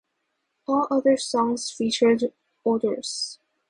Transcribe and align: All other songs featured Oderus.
All 0.67 0.87
other 0.89 1.15
songs 1.15 1.69
featured 1.69 2.33
Oderus. 2.65 3.37